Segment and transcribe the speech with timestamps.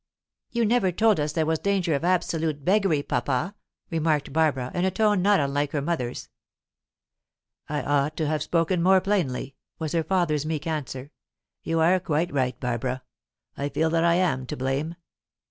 [0.49, 3.53] "You never told us there was danger of absolute beggary, papa,"
[3.91, 6.27] remarked Barbara, in a tone not unlike her mother's.
[7.69, 11.11] "I ought to have spoken more plainly," was her father's meek answer.
[11.61, 13.03] "You are quite right, Barbara.
[13.55, 14.95] I feel that I am to blame."